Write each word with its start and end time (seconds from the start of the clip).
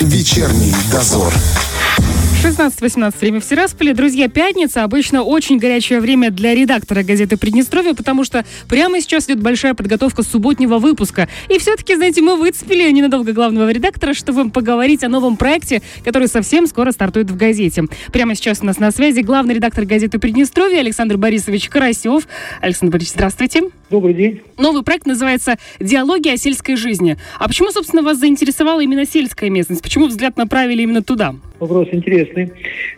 Вечерний 0.00 0.74
дозор. 0.92 1.32
16-18 2.42 3.14
время 3.18 3.40
в 3.40 3.46
Тирасполе. 3.46 3.94
Друзья, 3.94 4.28
пятница 4.28 4.84
обычно 4.84 5.22
очень 5.22 5.58
горячее 5.58 6.00
время 6.00 6.30
для 6.30 6.54
редактора 6.54 7.02
газеты 7.02 7.38
«Приднестровье», 7.38 7.94
потому 7.94 8.22
что 8.22 8.44
прямо 8.68 9.00
сейчас 9.00 9.24
идет 9.24 9.40
большая 9.40 9.72
подготовка 9.72 10.22
субботнего 10.22 10.78
выпуска. 10.78 11.30
И 11.48 11.58
все-таки, 11.58 11.96
знаете, 11.96 12.20
мы 12.20 12.36
выцепили 12.36 12.90
ненадолго 12.90 13.32
главного 13.32 13.70
редактора, 13.70 14.12
чтобы 14.12 14.50
поговорить 14.50 15.02
о 15.02 15.08
новом 15.08 15.38
проекте, 15.38 15.80
который 16.04 16.28
совсем 16.28 16.66
скоро 16.66 16.92
стартует 16.92 17.30
в 17.30 17.36
газете. 17.36 17.84
Прямо 18.12 18.34
сейчас 18.34 18.60
у 18.60 18.66
нас 18.66 18.78
на 18.78 18.90
связи 18.90 19.20
главный 19.20 19.54
редактор 19.54 19.86
газеты 19.86 20.18
«Приднестровье» 20.18 20.80
Александр 20.80 21.16
Борисович 21.16 21.70
Карасев. 21.70 22.28
Александр 22.60 22.92
Борисович, 22.92 23.14
здравствуйте. 23.14 23.62
Добрый 23.88 24.14
день. 24.14 24.40
Новый 24.58 24.82
проект 24.82 25.06
называется 25.06 25.58
«Диалоги 25.78 26.28
о 26.28 26.36
сельской 26.36 26.74
жизни». 26.74 27.16
А 27.38 27.46
почему, 27.46 27.70
собственно, 27.70 28.02
вас 28.02 28.18
заинтересовала 28.18 28.80
именно 28.80 29.06
сельская 29.06 29.48
местность? 29.48 29.80
Почему 29.80 30.08
взгляд 30.08 30.36
направили 30.36 30.82
именно 30.82 31.02
туда? 31.02 31.36
Вопрос 31.60 31.86
интересный. 31.92 32.50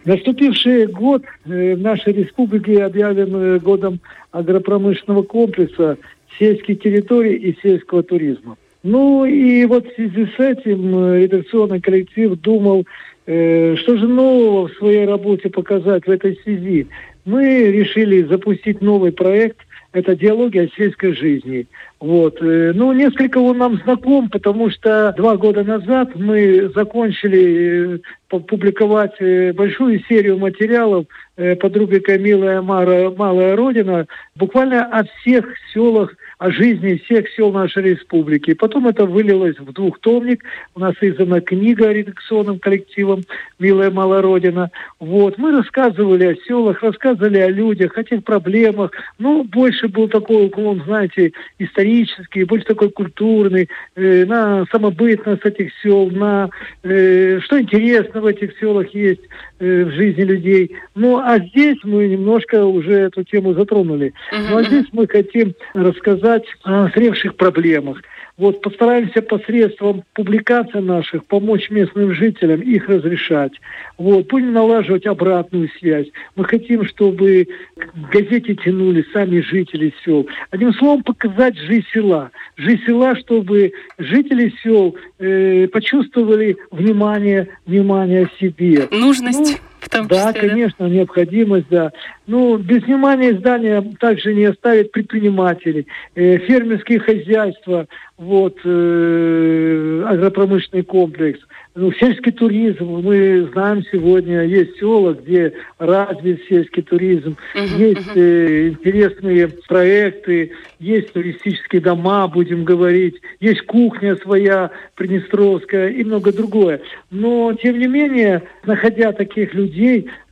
Наступивший 0.06 0.86
год 0.86 1.24
э, 1.44 1.74
в 1.74 1.80
нашей 1.82 2.14
республике 2.14 2.82
объявлен 2.84 3.36
э, 3.36 3.58
годом 3.58 4.00
агропромышленного 4.32 5.24
комплекса 5.24 5.98
сельских 6.38 6.80
территорий 6.80 7.34
и 7.34 7.54
сельского 7.62 8.02
туризма. 8.02 8.56
Ну 8.82 9.26
и 9.26 9.66
вот 9.66 9.86
в 9.86 9.94
связи 9.94 10.26
с 10.34 10.40
этим 10.40 10.96
э, 10.96 11.22
редакционный 11.24 11.82
коллектив 11.82 12.40
думал, 12.40 12.86
что 13.26 13.76
же 13.98 14.08
нового 14.08 14.68
в 14.68 14.72
своей 14.78 15.04
работе 15.04 15.50
показать 15.50 16.06
в 16.06 16.10
этой 16.10 16.40
связи. 16.44 16.86
Мы 17.26 17.64
решили 17.64 18.22
запустить 18.22 18.80
новый 18.80 19.12
проект 19.12 19.58
это 19.98 20.16
диалоги 20.16 20.58
о 20.58 20.68
сельской 20.76 21.14
жизни. 21.14 21.66
Вот. 22.00 22.40
Э, 22.40 22.72
ну, 22.74 22.92
несколько 22.92 23.38
он 23.38 23.58
нам 23.58 23.76
знаком, 23.78 24.28
потому 24.28 24.70
что 24.70 25.12
два 25.16 25.36
года 25.36 25.64
назад 25.64 26.14
мы 26.14 26.70
закончили 26.74 27.96
э, 27.96 27.98
публиковать 28.28 29.16
э, 29.20 29.52
большую 29.52 30.00
серию 30.08 30.38
материалов 30.38 31.06
под 31.36 31.76
рубрикой 31.76 32.18
«Милая 32.18 32.60
Мара, 32.60 33.10
Малая 33.10 33.54
Родина» 33.54 34.06
буквально 34.34 34.84
о 34.86 35.04
всех 35.04 35.46
селах 35.72 36.14
о 36.38 36.50
жизни 36.50 37.02
всех 37.04 37.28
сел 37.30 37.52
нашей 37.52 37.82
республики. 37.82 38.54
Потом 38.54 38.86
это 38.86 39.06
вылилось 39.06 39.58
в 39.58 39.72
двухтомник. 39.72 40.44
У 40.74 40.80
нас 40.80 40.94
издана 41.00 41.40
книга 41.40 41.92
редакционным 41.92 42.60
коллективом 42.60 43.24
«Милая 43.58 43.90
малая 43.90 44.22
родина». 44.22 44.70
Вот. 45.00 45.36
Мы 45.36 45.50
рассказывали 45.50 46.26
о 46.26 46.36
селах, 46.46 46.82
рассказывали 46.82 47.38
о 47.38 47.48
людях, 47.48 47.98
о 47.98 48.04
тех 48.04 48.22
проблемах. 48.22 48.92
Ну, 49.18 49.42
больше 49.42 49.88
был 49.88 50.08
такой 50.08 50.46
уклон, 50.46 50.82
знаете, 50.86 51.32
исторический, 51.58 52.44
больше 52.44 52.66
такой 52.66 52.90
культурный, 52.90 53.68
э, 53.96 54.24
на 54.24 54.64
самобытность 54.70 55.44
этих 55.44 55.72
сел, 55.82 56.08
на 56.10 56.50
э, 56.84 57.40
что 57.40 57.60
интересно 57.60 58.20
в 58.20 58.26
этих 58.26 58.56
селах 58.58 58.94
есть 58.94 59.22
э, 59.58 59.84
в 59.84 59.90
жизни 59.90 60.22
людей. 60.22 60.76
Ну, 60.94 61.18
а 61.18 61.38
здесь 61.38 61.78
мы 61.84 62.08
немножко 62.08 62.64
уже 62.64 62.92
эту 62.92 63.24
тему 63.24 63.54
затронули. 63.54 64.12
Ну, 64.32 64.56
а 64.56 64.62
здесь 64.62 64.86
мы 64.92 65.06
хотим 65.06 65.54
рассказать 65.74 66.44
о 66.64 66.88
зревших 66.88 67.36
проблемах. 67.36 68.02
Вот 68.38 68.60
постараемся 68.62 69.20
посредством 69.20 70.04
публикаций 70.14 70.80
наших 70.80 71.24
помочь 71.26 71.70
местным 71.70 72.14
жителям 72.14 72.60
их 72.60 72.88
разрешать. 72.88 73.52
Вот 73.98 74.28
будем 74.28 74.52
налаживать 74.52 75.06
обратную 75.06 75.68
связь. 75.80 76.06
Мы 76.36 76.44
хотим, 76.44 76.84
чтобы 76.84 77.48
к 77.76 78.12
газете 78.12 78.54
тянули 78.54 79.04
сами 79.12 79.40
жители 79.40 79.92
сел. 80.04 80.28
Одним 80.50 80.72
словом, 80.74 81.02
показать 81.02 81.58
жизнь 81.58 81.86
села. 81.92 82.30
Жизнь 82.56 82.84
села, 82.86 83.16
чтобы 83.16 83.72
жители 83.98 84.54
сел 84.62 84.94
э, 85.18 85.66
почувствовали 85.66 86.56
внимание, 86.70 87.48
внимание 87.66 88.30
себе. 88.38 88.86
Нужность. 88.92 89.60
Ну, 89.60 89.67
в 89.80 89.88
том 89.88 90.08
да, 90.08 90.32
числе, 90.32 90.48
конечно, 90.48 90.88
да? 90.88 90.94
необходимость, 90.94 91.66
да. 91.70 91.92
Ну, 92.26 92.56
без 92.58 92.82
внимания 92.82 93.34
здания 93.34 93.82
также 94.00 94.34
не 94.34 94.44
оставят 94.44 94.92
предприниматели, 94.92 95.86
э, 96.14 96.38
фермерские 96.38 97.00
хозяйства, 97.00 97.86
вот, 98.16 98.58
э, 98.64 100.04
агропромышленный 100.06 100.84
комплекс– 100.84 101.40
ну, 101.78 101.92
сельский 101.92 102.32
туризм, 102.32 102.86
мы 103.04 103.48
знаем 103.52 103.84
сегодня, 103.92 104.42
есть 104.42 104.78
села, 104.80 105.12
где 105.12 105.52
развит 105.78 106.42
сельский 106.48 106.82
туризм, 106.82 107.36
uh-huh, 107.54 107.78
есть 107.78 108.16
э, 108.16 108.68
интересные 108.70 109.46
проекты, 109.68 110.50
есть 110.80 111.12
туристические 111.12 111.80
дома, 111.80 112.26
будем 112.26 112.64
говорить, 112.64 113.20
есть 113.38 113.60
кухня 113.66 114.16
своя 114.16 114.72
приднестровская 114.96 115.90
и 115.90 116.02
много 116.02 116.32
другое. 116.32 116.80
Но, 117.12 117.52
тем 117.52 117.78
не 117.78 117.86
менее, 117.86 118.42
находя 118.64 119.12
таких 119.12 119.54
людей, 119.54 119.67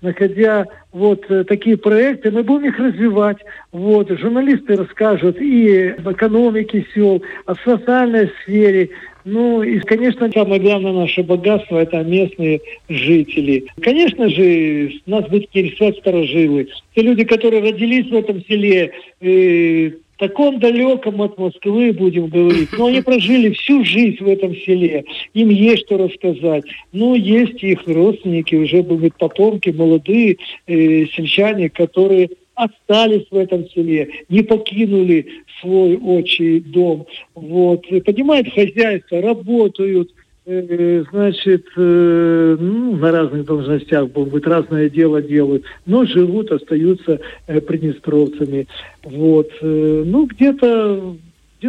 находя 0.01 0.67
вот 0.93 1.25
э, 1.31 1.45
такие 1.45 1.77
проекты, 1.77 2.31
мы 2.31 2.43
будем 2.43 2.69
их 2.69 2.79
развивать. 2.79 3.39
Вот, 3.73 4.11
журналисты 4.11 4.77
расскажут 4.77 5.41
и 5.41 5.95
об 5.99 6.11
экономике 6.11 6.87
сел, 6.95 7.23
о 7.45 7.55
социальной 7.57 8.31
сфере, 8.43 8.91
ну, 9.27 9.61
и, 9.65 9.81
конечно, 9.81 10.31
самое 10.33 10.61
главное 10.61 10.93
наше 10.93 11.25
богатство– 11.25 11.79
это 11.81 12.05
местные 12.05 12.61
жители. 12.89 13.67
Конечно 13.81 14.29
же, 14.29 14.93
нас 15.07 15.25
будут 15.25 15.47
интересовать 15.47 15.99
старожилы. 15.99 16.69
Те 16.95 17.03
люди, 17.03 17.25
которые 17.25 17.61
родились 17.61 18.09
в 18.09 18.15
этом 18.15 18.41
селе, 18.45 18.93
э, 19.21 19.91
таком 20.17 20.59
далеком 20.59 21.21
от 21.23 21.39
Москвы, 21.39 21.93
будем 21.93 22.29
говорить. 22.29 22.71
Но 22.77 22.87
они 22.87 23.03
прожили 23.03 23.51
всю 23.51 23.85
жизнь 23.85 24.23
в 24.23 24.29
этом 24.29 24.55
селе. 24.55 25.05
Им 25.35 25.51
есть 25.51 25.87
что 25.87 25.99
рассказать. 25.99 26.65
Ну, 26.93 27.15
есть 27.15 27.63
их 27.63 27.87
родственники, 27.87 28.55
уже 28.55 28.83
будут 28.83 29.17
потомки, 29.17 29.71
молодые 29.71 30.39
э, 30.67 31.07
сельчане, 31.07 31.69
которые 31.71 32.31
остались 32.55 33.27
в 33.31 33.37
этом 33.37 33.69
селе, 33.69 34.09
не 34.29 34.43
покинули 34.43 35.27
свой 35.61 35.97
отчий 35.97 36.61
дом. 36.61 37.07
Вот. 37.35 37.87
Поднимают 38.05 38.53
хозяйство, 38.53 39.21
работают, 39.21 40.11
значит, 40.47 41.67
э, 41.77 42.57
ну, 42.61 42.97
на 42.97 43.11
разных 43.11 43.45
должностях, 43.45 44.09
будем 44.11 44.31
быть, 44.31 44.47
разное 44.47 44.89
дело 44.89 45.21
делают, 45.21 45.65
но 45.87 46.05
живут, 46.05 46.53
остаются 46.53 47.21
э, 47.49 47.61
приднестровцами. 47.61 48.69
Вот. 49.03 49.51
Ну, 49.61 50.27
где-то 50.27 51.17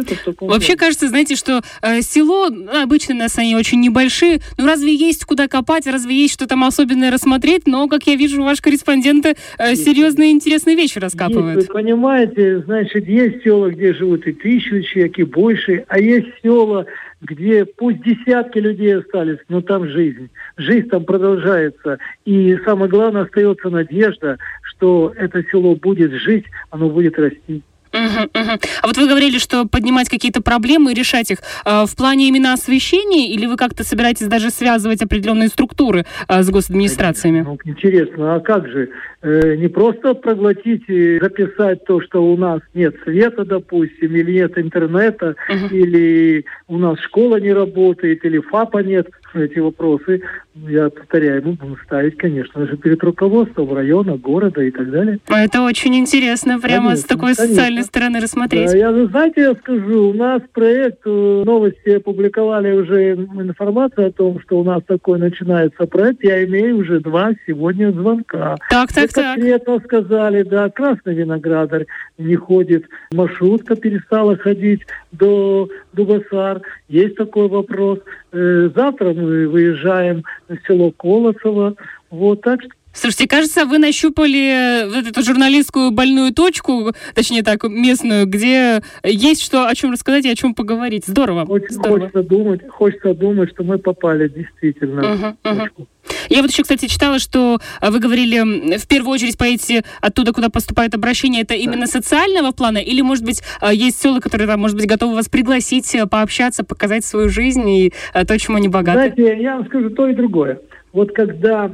где-то 0.02 0.14
в 0.14 0.24
таком 0.24 0.48
Вообще 0.48 0.76
кажется, 0.76 1.08
знаете, 1.08 1.36
что 1.36 1.62
э, 1.82 2.00
село, 2.02 2.48
ну, 2.48 2.82
обычно 2.82 3.14
у 3.14 3.18
нас 3.18 3.38
они 3.38 3.56
очень 3.56 3.80
небольшие, 3.80 4.40
но 4.56 4.66
разве 4.66 4.94
есть 4.94 5.24
куда 5.24 5.48
копать, 5.48 5.86
разве 5.86 6.14
есть 6.14 6.34
что 6.34 6.46
там 6.46 6.64
особенное 6.64 7.10
рассмотреть? 7.10 7.66
Но, 7.66 7.88
как 7.88 8.06
я 8.06 8.16
вижу, 8.16 8.42
ваш 8.42 8.60
корреспондент 8.60 9.26
э, 9.26 9.74
серьезные 9.74 10.30
интересные 10.30 10.76
вещи 10.76 10.98
раскапывает. 10.98 11.56
Есть, 11.56 11.68
вы 11.68 11.74
понимаете, 11.74 12.60
значит, 12.60 13.08
есть 13.08 13.42
села, 13.42 13.70
где 13.70 13.94
живут 13.94 14.26
и 14.26 14.32
тысячи 14.32 14.82
человек, 14.82 15.18
и 15.18 15.24
больше, 15.24 15.84
а 15.88 15.98
есть 15.98 16.28
села, 16.42 16.86
где 17.20 17.64
пусть 17.64 18.02
десятки 18.02 18.58
людей 18.58 18.96
остались, 18.96 19.38
но 19.48 19.60
там 19.60 19.88
жизнь. 19.88 20.30
Жизнь 20.56 20.88
там 20.88 21.04
продолжается. 21.04 21.98
И 22.24 22.56
самое 22.64 22.90
главное, 22.90 23.22
остается 23.22 23.70
надежда, 23.70 24.38
что 24.62 25.12
это 25.16 25.42
село 25.50 25.74
будет 25.74 26.12
жить, 26.12 26.44
оно 26.70 26.88
будет 26.88 27.18
расти. 27.18 27.62
Угу, 27.98 28.40
угу. 28.40 28.58
А 28.82 28.86
вот 28.86 28.96
вы 28.96 29.08
говорили, 29.08 29.38
что 29.38 29.66
поднимать 29.66 30.08
какие-то 30.08 30.42
проблемы 30.42 30.92
и 30.92 30.94
решать 30.94 31.30
их 31.30 31.38
э, 31.64 31.84
в 31.86 31.96
плане 31.96 32.28
именно 32.28 32.52
освещения, 32.52 33.28
или 33.32 33.46
вы 33.46 33.56
как-то 33.56 33.84
собираетесь 33.84 34.26
даже 34.26 34.50
связывать 34.50 35.02
определенные 35.02 35.48
структуры 35.48 36.04
э, 36.28 36.42
с 36.42 36.50
госадминистрациями? 36.50 37.42
Ну, 37.42 37.58
интересно, 37.64 38.36
а 38.36 38.40
как 38.40 38.68
же? 38.68 38.90
Э, 39.20 39.56
не 39.56 39.68
просто 39.68 40.14
проглотить 40.14 40.84
и 40.88 41.18
записать 41.18 41.84
то, 41.84 42.00
что 42.00 42.22
у 42.22 42.36
нас 42.36 42.60
нет 42.74 42.94
света, 43.04 43.44
допустим, 43.44 44.14
или 44.14 44.32
нет 44.32 44.56
интернета, 44.58 45.34
угу. 45.48 45.74
или 45.74 46.44
у 46.68 46.78
нас 46.78 46.98
школа 47.00 47.40
не 47.40 47.52
работает, 47.52 48.24
или 48.24 48.38
ФАПа 48.38 48.78
нет. 48.78 49.08
Эти 49.34 49.58
вопросы, 49.58 50.22
я 50.54 50.88
повторяю, 50.88 51.42
будем 51.42 51.76
ставить, 51.84 52.16
конечно 52.16 52.66
же, 52.66 52.76
перед 52.76 53.02
руководством 53.02 53.74
района, 53.74 54.16
города 54.16 54.62
и 54.62 54.70
так 54.70 54.90
далее. 54.90 55.18
Это 55.28 55.62
очень 55.62 55.94
интересно, 55.96 56.58
прямо 56.58 56.90
конечно, 56.90 56.96
с 56.96 57.04
такой 57.04 57.34
конечно. 57.34 57.46
социальной 57.46 57.82
стороны 57.82 58.20
рассмотреть. 58.20 58.70
Да, 58.70 58.76
я, 58.76 59.06
знаете, 59.06 59.40
я 59.42 59.54
скажу, 59.54 60.10
у 60.10 60.14
нас 60.14 60.42
проект, 60.52 61.00
э, 61.04 61.42
новости 61.44 61.90
опубликовали 61.90 62.72
уже 62.72 63.14
информацию 63.14 64.08
о 64.08 64.12
том, 64.12 64.40
что 64.40 64.58
у 64.60 64.64
нас 64.64 64.82
такой 64.86 65.18
начинается 65.18 65.86
проект. 65.86 66.24
Я 66.24 66.44
имею 66.44 66.78
уже 66.78 67.00
два 67.00 67.32
сегодня 67.46 67.92
звонка. 67.92 68.56
Так, 68.70 68.92
так, 68.92 69.12
так. 69.12 69.34
Конкретно 69.34 69.78
сказали, 69.80 70.42
да, 70.42 70.70
Красный 70.70 71.14
Виноградарь 71.14 71.86
не 72.16 72.36
ходит, 72.36 72.86
маршрутка 73.12 73.76
перестала 73.76 74.36
ходить 74.36 74.86
до 75.12 75.68
Дугасар. 75.98 76.62
Есть 76.88 77.16
такой 77.16 77.48
вопрос. 77.48 77.98
Э, 78.32 78.70
завтра 78.74 79.12
мы 79.14 79.48
выезжаем 79.48 80.22
в 80.48 80.56
село 80.66 80.92
Колосово. 80.92 81.74
Вот 82.10 82.40
так 82.42 82.62
что 82.62 82.70
Слушайте, 82.98 83.28
кажется, 83.28 83.64
вы 83.64 83.78
нащупали 83.78 84.92
вот 84.92 85.06
эту 85.06 85.22
журналистскую 85.22 85.92
больную 85.92 86.34
точку, 86.34 86.92
точнее 87.14 87.44
так, 87.44 87.62
местную, 87.62 88.26
где 88.26 88.82
есть 89.04 89.40
что 89.40 89.68
о 89.68 89.74
чем 89.76 89.92
рассказать 89.92 90.24
и 90.24 90.30
о 90.30 90.34
чем 90.34 90.52
поговорить. 90.52 91.04
Здорово. 91.06 91.44
Очень 91.44 91.70
Здорово. 91.70 92.00
хочется 92.00 92.22
думать, 92.24 92.68
хочется 92.68 93.14
думать, 93.14 93.50
что 93.50 93.62
мы 93.62 93.78
попали 93.78 94.28
действительно 94.28 95.14
мгм. 95.14 95.36
точку. 95.42 95.86
Я 96.28 96.42
вот 96.42 96.50
еще, 96.50 96.62
кстати, 96.62 96.86
читала, 96.86 97.18
что 97.20 97.60
а, 97.80 97.90
вы 97.90 98.00
говорили, 98.00 98.76
в 98.78 98.88
первую 98.88 99.12
очередь 99.12 99.38
поедете 99.38 99.84
оттуда, 100.00 100.32
куда 100.32 100.48
поступает 100.48 100.94
обращение, 100.94 101.42
это 101.42 101.54
именно 101.54 101.86
социального 101.86 102.50
плана, 102.50 102.78
или, 102.78 103.00
может 103.00 103.24
быть, 103.24 103.42
а, 103.60 103.72
есть 103.72 104.00
села, 104.00 104.18
которые, 104.18 104.48
там, 104.48 104.58
может 104.58 104.76
быть, 104.76 104.86
готовы 104.86 105.14
вас 105.14 105.28
пригласить, 105.28 105.94
э, 105.94 106.06
пообщаться, 106.06 106.64
показать 106.64 107.04
свою 107.04 107.28
жизнь 107.28 107.68
и 107.68 107.92
то, 108.26 108.38
чему 108.38 108.56
они 108.56 108.68
богаты? 108.68 109.12
Знаете, 109.14 109.42
я 109.42 109.56
вам 109.56 109.66
скажу 109.66 109.90
то 109.90 110.08
и 110.08 110.14
другое. 110.14 110.60
Вот 110.92 111.12
когда, 111.12 111.70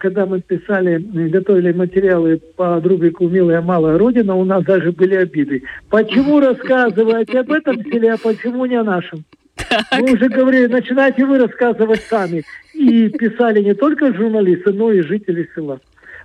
когда 0.00 0.26
мы 0.26 0.40
писали, 0.40 0.94
м, 0.94 1.28
готовили 1.30 1.72
материалы 1.72 2.40
по 2.56 2.80
рубрику 2.80 3.28
«Милая 3.28 3.60
малая 3.60 3.98
родина», 3.98 4.34
у 4.34 4.44
нас 4.44 4.64
даже 4.64 4.92
были 4.92 5.14
обиды. 5.14 5.62
Почему 5.90 6.40
рассказываете 6.40 7.40
об 7.40 7.52
этом 7.52 7.82
селе, 7.84 8.12
а 8.12 8.18
почему 8.18 8.64
не 8.64 8.76
о 8.76 8.84
нашем? 8.84 9.24
Мы 9.92 10.12
уже 10.12 10.28
говорили, 10.28 10.66
начинайте 10.66 11.24
вы 11.24 11.38
рассказывать 11.38 12.00
сами. 12.02 12.44
И 12.74 13.08
писали 13.08 13.62
не 13.62 13.74
только 13.74 14.12
журналисты, 14.14 14.72
но 14.72 14.92
и 14.92 15.00
жители 15.00 15.48
села. 15.54 15.80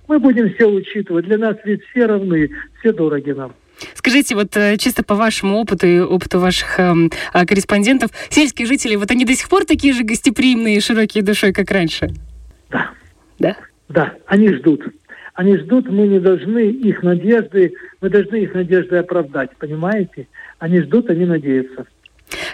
Мы 0.08 0.18
будем 0.18 0.52
все 0.54 0.66
учитывать. 0.66 1.26
Для 1.26 1.38
нас 1.38 1.56
ведь 1.64 1.82
все 1.84 2.06
равны, 2.06 2.50
все 2.80 2.92
дороги 2.92 3.30
нам. 3.30 3.52
Скажите, 3.94 4.34
вот 4.34 4.56
э, 4.56 4.76
чисто 4.76 5.02
по 5.02 5.14
вашему 5.14 5.58
опыту 5.58 5.86
и 5.86 6.00
опыту 6.00 6.38
ваших 6.38 6.78
эм, 6.78 7.10
а, 7.32 7.46
корреспондентов, 7.46 8.10
сельские 8.30 8.66
жители, 8.66 8.96
вот 8.96 9.10
они 9.10 9.24
до 9.24 9.34
сих 9.34 9.48
пор 9.48 9.64
такие 9.64 9.92
же 9.92 10.02
гостеприимные 10.04 10.76
и 10.76 10.80
широкие 10.80 11.22
душой, 11.22 11.52
как 11.52 11.70
раньше? 11.70 12.10
Да. 12.70 12.90
Да? 13.38 13.56
Да, 13.88 14.14
они 14.26 14.48
ждут. 14.48 14.82
Они 15.34 15.56
ждут, 15.56 15.88
мы 15.88 16.06
не 16.06 16.20
должны 16.20 16.70
их 16.70 17.02
надежды, 17.02 17.72
мы 18.00 18.10
должны 18.10 18.36
их 18.36 18.54
надежды 18.54 18.96
оправдать, 18.96 19.50
понимаете? 19.58 20.28
Они 20.58 20.80
ждут, 20.80 21.08
они 21.08 21.24
надеются. 21.24 21.86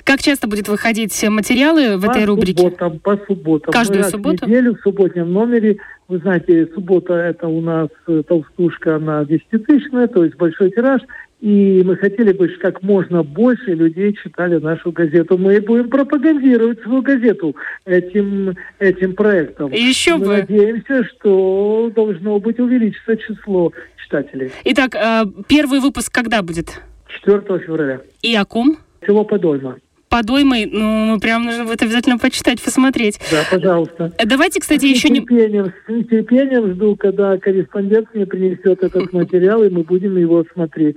Как 0.05 0.23
часто 0.23 0.47
будет 0.47 0.69
выходить 0.69 1.23
материалы 1.29 1.99
в 1.99 2.05
этой 2.05 2.23
по 2.23 2.27
рубрике? 2.27 2.63
субботам, 2.63 2.99
по 2.99 3.17
субботам. 3.27 3.73
Каждую 3.73 4.05
Мы 4.05 4.11
субботу? 4.11 4.45
В 4.45 4.49
неделю 4.49 4.77
в 4.77 4.81
субботнем 4.81 5.33
номере. 5.33 5.79
Вы 6.09 6.19
знаете, 6.21 6.67
суббота 6.75 7.13
это 7.13 7.49
у 7.49 7.61
нас 7.61 7.89
э, 8.07 8.23
толстушка, 8.27 8.97
она 8.97 9.27
десятитысячная, 9.27 10.09
то 10.09 10.25
есть 10.25 10.37
большой 10.37 10.71
тираж. 10.71 11.03
И 11.41 11.83
мы 11.85 11.97
хотели 11.97 12.33
бы, 12.33 12.49
как 12.61 12.83
можно 12.83 13.23
больше 13.23 13.75
людей 13.75 14.15
читали 14.15 14.59
нашу 14.59 14.91
газету. 14.91 15.37
Мы 15.37 15.61
будем 15.61 15.91
пропагандировать 15.91 16.81
свою 16.81 17.03
газету 17.03 17.55
этим, 17.85 18.57
этим 18.79 19.15
проектом. 19.15 19.71
Еще 19.71 20.17
мы 20.17 20.27
бы. 20.27 20.37
надеемся, 20.39 21.05
что 21.05 21.93
должно 21.95 22.41
быть 22.41 22.59
увеличиться 22.59 23.17
число 23.19 23.73
читателей. 24.03 24.51
Итак, 24.65 24.95
э, 24.95 25.25
первый 25.47 25.81
выпуск 25.81 26.13
когда 26.13 26.43
будет? 26.43 26.81
4 27.23 27.41
февраля. 27.59 28.01
И 28.23 28.35
о 28.35 28.47
ком? 28.47 28.79
Село 29.07 29.25
Подольма. 29.25 29.77
Подоймой, 30.09 30.67
ну, 30.67 31.19
прям 31.21 31.45
нужно 31.45 31.65
будет 31.65 31.83
обязательно 31.83 32.19
почитать, 32.19 32.63
посмотреть. 32.63 33.21
Да, 33.31 33.43
пожалуйста. 33.51 34.13
Э, 34.19 34.27
Давайте, 34.27 34.61
кстати, 34.61 34.81
с 34.81 34.85
еще 34.85 35.11
не... 35.11 35.21
с 35.21 35.89
нетерпением 35.89 36.75
жду, 36.75 36.97
когда 36.97 37.37
корреспондент 37.39 38.09
мне 38.15 38.27
принесет 38.27 38.83
этот 38.83 39.13
материал, 39.13 39.63
и 39.63 39.69
мы 39.69 39.83
будем 39.83 40.17
его 40.17 40.45
смотреть. 40.53 40.97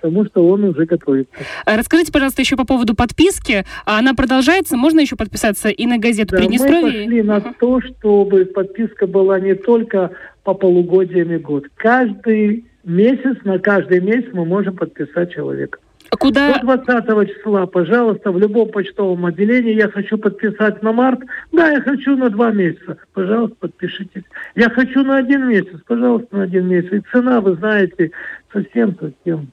Потому 0.00 0.24
что 0.26 0.46
он 0.46 0.64
уже 0.64 0.86
готовится. 0.86 1.32
Э, 1.66 1.76
Расскажите, 1.76 2.12
пожалуйста, 2.12 2.42
еще 2.42 2.56
по 2.56 2.64
поводу 2.64 2.94
подписки. 2.94 3.64
А 3.84 3.98
Она 3.98 4.14
продолжается? 4.14 4.76
Можно 4.76 5.00
еще 5.00 5.16
подписаться 5.16 5.68
и 5.68 5.86
на 5.86 5.98
газету 5.98 6.32
Да, 6.32 6.38
мы 6.38 6.42
Приднестровье? 6.42 7.04
пошли 7.04 7.22
на 7.22 7.40
то, 7.40 7.80
чтобы 7.80 8.44
подписка 8.46 9.06
была 9.06 9.40
не 9.40 9.54
только 9.54 10.10
по 10.44 10.54
полугодиям 10.54 11.32
и 11.32 11.38
год. 11.38 11.64
Каждый 11.76 12.64
месяц, 12.84 13.36
на 13.44 13.58
каждый 13.58 14.00
месяц 14.00 14.28
мы 14.32 14.44
можем 14.44 14.76
подписать 14.76 15.32
человека. 15.32 15.78
А 16.10 16.16
Куда... 16.16 16.58
До 16.60 16.84
20 16.84 17.36
числа, 17.36 17.66
пожалуйста, 17.66 18.32
в 18.32 18.38
любом 18.38 18.70
почтовом 18.70 19.26
отделении 19.26 19.74
я 19.74 19.88
хочу 19.88 20.16
подписать 20.16 20.82
на 20.82 20.92
март. 20.92 21.20
Да, 21.52 21.70
я 21.70 21.80
хочу 21.80 22.16
на 22.16 22.30
два 22.30 22.50
месяца. 22.50 22.96
Пожалуйста, 23.12 23.56
подпишитесь. 23.60 24.24
Я 24.54 24.70
хочу 24.70 25.04
на 25.04 25.18
один 25.18 25.48
месяц. 25.48 25.78
Пожалуйста, 25.86 26.36
на 26.36 26.42
один 26.44 26.66
месяц. 26.68 26.92
И 26.92 27.02
цена, 27.12 27.40
вы 27.40 27.54
знаете, 27.56 28.12
совсем-совсем 28.52 29.48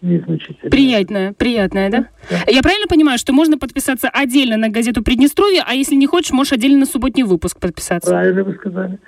незначительная. 0.00 0.70
Приятная, 0.70 1.32
приятная, 1.32 1.90
да? 1.90 2.06
Да. 2.28 2.36
Я 2.48 2.62
правильно 2.62 2.86
понимаю, 2.88 3.18
что 3.18 3.32
можно 3.32 3.56
подписаться 3.56 4.08
отдельно 4.08 4.56
на 4.56 4.68
газету 4.68 5.02
Приднестровье, 5.02 5.62
а 5.64 5.74
если 5.74 5.94
не 5.94 6.06
хочешь, 6.06 6.32
можешь 6.32 6.52
отдельно 6.52 6.80
на 6.80 6.86
субботний 6.86 7.22
выпуск 7.22 7.60
подписаться? 7.60 8.10
Правильно 8.10 8.42
вы 8.42 8.54
сказали. 8.54 8.98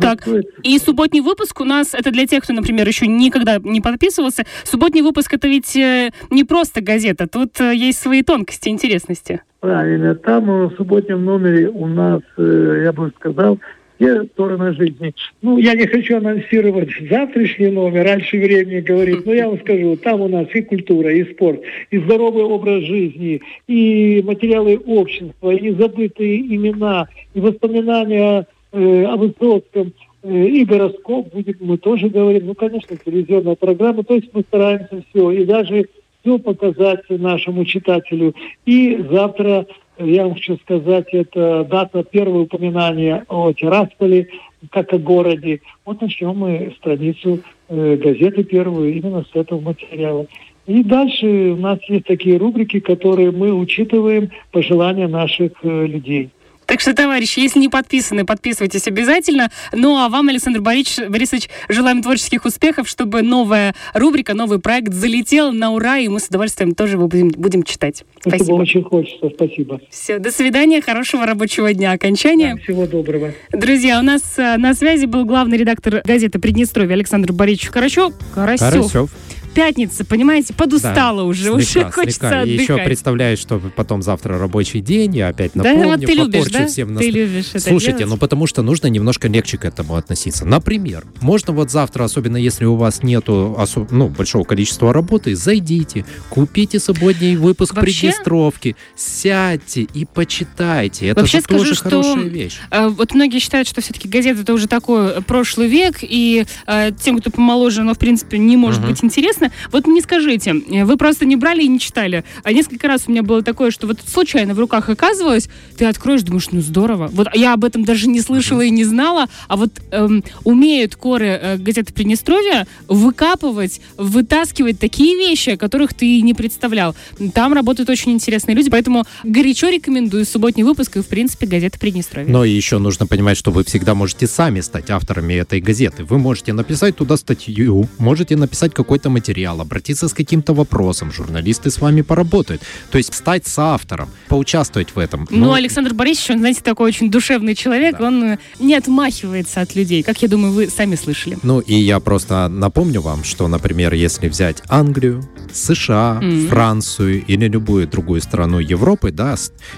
Так. 0.00 0.26
И 0.62 0.78
субботний 0.78 1.20
выпуск 1.20 1.60
у 1.60 1.64
нас, 1.64 1.94
это 1.94 2.10
для 2.10 2.26
тех, 2.26 2.44
кто, 2.44 2.52
например, 2.52 2.86
еще 2.86 3.06
никогда 3.06 3.58
не 3.62 3.80
подписывался, 3.80 4.44
субботний 4.64 5.02
выпуск 5.02 5.34
это 5.34 5.48
ведь 5.48 5.76
э, 5.76 6.10
не 6.30 6.44
просто 6.44 6.80
газета, 6.80 7.26
тут 7.26 7.60
э, 7.60 7.74
есть 7.74 8.00
свои 8.00 8.22
тонкости, 8.22 8.68
интересности. 8.68 9.42
Правильно. 9.60 10.14
Там 10.14 10.50
э, 10.50 10.66
в 10.66 10.76
субботнем 10.76 11.24
номере 11.24 11.68
у 11.68 11.86
нас, 11.86 12.22
я 12.36 12.92
бы 12.92 13.12
сказал, 13.16 13.58
все 14.02 14.24
стороны 14.24 14.72
жизни. 14.74 15.14
Ну, 15.42 15.58
я 15.58 15.74
не 15.74 15.86
хочу 15.86 16.16
анонсировать 16.16 16.90
завтрашний 17.08 17.68
номер, 17.68 18.04
раньше 18.04 18.38
времени 18.38 18.80
говорить, 18.80 19.24
но 19.24 19.32
я 19.32 19.48
вам 19.48 19.60
скажу, 19.60 19.96
там 19.96 20.20
у 20.22 20.28
нас 20.28 20.48
и 20.54 20.62
культура, 20.62 21.12
и 21.12 21.24
спорт, 21.32 21.60
и 21.90 21.98
здоровый 21.98 22.44
образ 22.44 22.82
жизни, 22.82 23.40
и 23.68 24.22
материалы 24.24 24.78
общества, 24.78 25.50
и 25.50 25.70
забытые 25.72 26.40
имена, 26.40 27.08
и 27.34 27.40
воспоминания 27.40 28.46
э, 28.72 29.04
о 29.04 29.16
Высоцком, 29.16 29.92
э, 30.22 30.46
и 30.46 30.64
гороскоп 30.64 31.32
будет, 31.32 31.60
мы 31.60 31.78
тоже 31.78 32.08
говорим, 32.08 32.46
ну, 32.46 32.54
конечно, 32.54 32.96
телевизионная 32.96 33.54
программа, 33.54 34.02
то 34.02 34.14
есть 34.14 34.30
мы 34.32 34.42
стараемся 34.42 35.02
все, 35.10 35.30
и 35.30 35.44
даже 35.44 35.88
все 36.22 36.38
показать 36.38 37.08
нашему 37.08 37.64
читателю. 37.64 38.34
И 38.64 39.04
завтра, 39.10 39.66
я 39.98 40.24
вам 40.24 40.34
хочу 40.34 40.56
сказать, 40.58 41.08
это 41.12 41.66
дата 41.68 42.04
первого 42.04 42.42
упоминания 42.42 43.24
о 43.28 43.52
Тирасполе, 43.52 44.28
как 44.70 44.92
о 44.92 44.98
городе. 44.98 45.60
Вот 45.84 46.00
начнем 46.00 46.36
мы 46.36 46.72
страницу 46.78 47.40
э, 47.68 47.96
газеты 47.96 48.44
первую 48.44 48.94
именно 48.94 49.24
с 49.24 49.34
этого 49.34 49.60
материала. 49.60 50.26
И 50.66 50.84
дальше 50.84 51.26
у 51.26 51.56
нас 51.56 51.78
есть 51.88 52.06
такие 52.06 52.36
рубрики, 52.36 52.78
которые 52.78 53.32
мы 53.32 53.52
учитываем 53.52 54.30
пожелания 54.52 55.08
наших 55.08 55.52
э, 55.62 55.86
людей. 55.86 56.30
Так 56.66 56.80
что, 56.80 56.94
товарищи, 56.94 57.40
если 57.40 57.58
не 57.58 57.68
подписаны, 57.68 58.24
подписывайтесь 58.24 58.86
обязательно. 58.86 59.50
Ну 59.72 59.96
а 59.98 60.08
вам, 60.08 60.28
Александр 60.28 60.60
Борисович, 60.60 61.08
Борисович, 61.10 61.48
желаем 61.68 62.02
творческих 62.02 62.44
успехов, 62.44 62.88
чтобы 62.88 63.22
новая 63.22 63.74
рубрика, 63.94 64.34
новый 64.34 64.58
проект 64.58 64.92
залетел 64.92 65.52
на 65.52 65.72
ура, 65.72 65.98
и 65.98 66.08
мы 66.08 66.20
с 66.20 66.28
удовольствием 66.28 66.74
тоже 66.74 66.94
его 66.94 67.08
будем, 67.08 67.28
будем 67.28 67.62
читать. 67.62 68.04
Спасибо. 68.20 68.36
Спасибо. 68.36 68.54
очень 68.56 68.84
хочется. 68.84 69.30
Спасибо. 69.34 69.80
Все, 69.90 70.18
до 70.18 70.30
свидания, 70.30 70.80
хорошего 70.80 71.26
рабочего 71.26 71.72
дня. 71.72 71.92
Окончание. 71.92 72.56
Всего 72.56 72.86
доброго. 72.86 73.32
Друзья, 73.52 73.98
у 73.98 74.02
нас 74.02 74.22
э, 74.38 74.56
на 74.56 74.74
связи 74.74 75.06
был 75.06 75.24
главный 75.24 75.58
редактор 75.58 76.02
газеты 76.04 76.38
«Приднестровье» 76.38 76.94
Александр 76.94 77.32
Борисович 77.32 77.70
Карачев. 77.70 78.12
Карасев. 78.34 78.70
Карасев. 78.70 79.10
Пятница, 79.54 80.04
понимаете, 80.04 80.54
подустала 80.54 81.22
уже, 81.24 81.52
уже 81.52 81.64
Слегка, 81.66 81.90
хочется 81.90 82.20
слегка. 82.20 82.42
И 82.44 82.52
еще 82.52 82.62
отдыхать. 82.72 82.84
представляешь, 82.86 83.38
что 83.38 83.60
потом 83.76 84.00
завтра 84.02 84.38
рабочий 84.38 84.80
день, 84.80 85.14
я 85.16 85.28
опять 85.28 85.52
да, 85.54 85.62
напомню, 85.64 85.88
вот 85.90 86.00
ты 86.06 86.14
любишь, 86.14 86.50
да? 86.50 86.66
всем 86.66 86.88
Ты 86.88 86.94
настроение. 86.94 87.26
любишь 87.26 87.48
это 87.50 87.60
Слушайте, 87.60 87.98
делать. 87.98 88.12
ну 88.14 88.16
потому 88.16 88.46
что 88.46 88.62
нужно 88.62 88.86
немножко 88.86 89.28
легче 89.28 89.58
к 89.58 89.64
этому 89.66 89.96
относиться. 89.96 90.46
Например, 90.46 91.04
можно 91.20 91.52
вот 91.52 91.70
завтра, 91.70 92.04
особенно 92.04 92.38
если 92.38 92.64
у 92.64 92.76
вас 92.76 93.02
нету 93.02 93.54
осо- 93.58 93.86
ну, 93.90 94.08
большого 94.08 94.44
количества 94.44 94.92
работы, 94.92 95.36
зайдите, 95.36 96.06
купите 96.30 96.78
субботний 96.80 97.36
выпуск 97.36 97.74
Вообще- 97.74 98.08
Приднестровки, 98.08 98.76
сядьте 98.96 99.82
и 99.82 100.06
почитайте. 100.06 101.08
Это 101.08 101.20
Вообще 101.20 101.38
же 101.38 101.42
скажу, 101.44 101.58
тоже 101.60 101.74
что- 101.74 101.84
хорошая 101.90 102.16
вещь. 102.24 102.56
А, 102.70 102.88
Вот 102.88 103.14
многие 103.14 103.38
считают, 103.38 103.68
что 103.68 103.80
все-таки 103.82 104.08
газета 104.08 104.40
это 104.42 104.54
уже 104.54 104.66
такой 104.66 105.08
э, 105.08 105.20
прошлый 105.20 105.68
век, 105.68 105.98
и 106.02 106.46
э, 106.66 106.90
тем, 107.02 107.18
кто 107.18 107.30
помоложе, 107.30 107.82
оно, 107.82 107.94
в 107.94 107.98
принципе, 107.98 108.38
не 108.38 108.56
может 108.56 108.80
Мгм. 108.80 108.90
быть 108.90 109.04
интересно. 109.04 109.41
Вот 109.70 109.86
мне 109.86 110.00
скажите, 110.00 110.54
э, 110.70 110.84
вы 110.84 110.96
просто 110.96 111.24
не 111.24 111.36
брали 111.36 111.62
и 111.62 111.68
не 111.68 111.78
читали. 111.78 112.24
А 112.42 112.52
несколько 112.52 112.88
раз 112.88 113.04
у 113.06 113.10
меня 113.10 113.22
было 113.22 113.42
такое, 113.42 113.70
что 113.70 113.86
вот 113.86 113.98
случайно 114.06 114.54
в 114.54 114.58
руках 114.58 114.88
оказывалось, 114.88 115.48
ты 115.76 115.84
откроешь, 115.86 116.22
думаешь, 116.22 116.48
ну 116.50 116.60
здорово. 116.60 117.08
Вот 117.12 117.28
я 117.34 117.54
об 117.54 117.64
этом 117.64 117.84
даже 117.84 118.08
не 118.08 118.20
слышала 118.20 118.60
и 118.60 118.70
не 118.70 118.84
знала, 118.84 119.26
а 119.48 119.56
вот 119.56 119.70
эм, 119.90 120.24
умеют 120.44 120.96
коры 120.96 121.26
э, 121.26 121.56
газеты 121.56 121.92
Приднестровья 121.92 122.66
выкапывать, 122.88 123.80
вытаскивать 123.96 124.78
такие 124.78 125.16
вещи, 125.16 125.50
о 125.50 125.56
которых 125.56 125.94
ты 125.94 126.20
не 126.20 126.34
представлял. 126.34 126.94
Там 127.34 127.52
работают 127.52 127.90
очень 127.90 128.12
интересные 128.12 128.54
люди, 128.54 128.70
поэтому 128.70 129.04
горячо 129.24 129.68
рекомендую 129.68 130.24
субботний 130.24 130.62
выпуск 130.62 130.96
и, 130.96 131.00
в 131.00 131.06
принципе, 131.06 131.46
газета 131.46 131.78
Приднестровья. 131.78 132.30
Но 132.30 132.44
еще 132.44 132.78
нужно 132.78 133.06
понимать, 133.06 133.36
что 133.36 133.50
вы 133.50 133.64
всегда 133.64 133.94
можете 133.94 134.26
сами 134.26 134.60
стать 134.60 134.90
авторами 134.90 135.34
этой 135.34 135.60
газеты. 135.60 136.04
Вы 136.04 136.18
можете 136.18 136.52
написать 136.52 136.96
туда 136.96 137.16
статью, 137.16 137.88
можете 137.98 138.36
написать 138.36 138.74
какой-то 138.74 139.10
материал, 139.10 139.31
сериал, 139.32 139.60
обратиться 139.60 140.08
с 140.08 140.12
каким-то 140.12 140.54
вопросом, 140.54 141.12
журналисты 141.12 141.70
с 141.70 141.80
вами 141.80 142.02
поработают. 142.02 142.62
То 142.90 142.98
есть 142.98 143.14
стать 143.14 143.46
соавтором, 143.46 144.08
поучаствовать 144.28 144.94
в 144.94 144.98
этом. 144.98 145.26
Ну, 145.30 145.46
ну 145.46 145.52
Александр 145.52 145.94
Борисович, 145.94 146.30
он, 146.30 146.38
знаете, 146.38 146.60
такой 146.62 146.88
очень 146.88 147.10
душевный 147.10 147.54
человек, 147.54 147.96
да. 147.98 148.08
он 148.08 148.24
э, 148.24 148.38
не 148.60 148.74
отмахивается 148.74 149.62
от 149.62 149.74
людей, 149.74 150.02
как 150.02 150.22
я 150.22 150.28
думаю, 150.28 150.52
вы 150.52 150.68
сами 150.68 150.96
слышали. 150.96 151.38
Ну 151.42 151.60
и 151.60 151.74
я 151.74 152.00
просто 152.00 152.48
напомню 152.48 153.00
вам, 153.00 153.24
что, 153.24 153.48
например, 153.48 153.94
если 153.94 154.28
взять 154.28 154.62
Англию, 154.68 155.22
США, 155.52 156.18
mm-hmm. 156.20 156.48
Францию 156.48 157.24
или 157.26 157.48
любую 157.48 157.88
другую 157.88 158.20
страну 158.20 158.58
Европы, 158.58 159.10
да, 159.10 159.36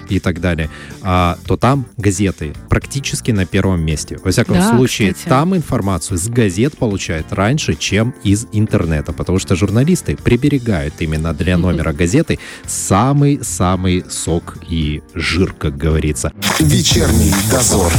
и 0.09 0.19
так 0.19 0.41
далее, 0.41 0.69
а, 1.01 1.37
то 1.47 1.55
там 1.55 1.85
газеты 1.97 2.53
практически 2.69 3.31
на 3.31 3.45
первом 3.45 3.85
месте. 3.85 4.17
Во 4.23 4.31
всяком 4.31 4.55
да, 4.55 4.75
случае, 4.75 5.13
кстати. 5.13 5.29
там 5.29 5.55
информацию 5.55 6.17
с 6.17 6.27
газет 6.27 6.77
получают 6.77 7.31
раньше, 7.31 7.75
чем 7.75 8.13
из 8.25 8.47
интернета, 8.51 9.13
потому 9.13 9.39
что 9.39 9.44
журналисты 9.53 10.15
приберегают 10.15 10.95
именно 10.99 11.33
для 11.33 11.57
номера 11.57 11.93
газеты 11.93 12.39
самый-самый 12.65 14.03
сок 14.09 14.57
и 14.67 15.03
жир, 15.13 15.53
как 15.53 15.77
говорится. 15.77 16.31
Вечерний 16.59 17.33
дозор. 17.51 17.93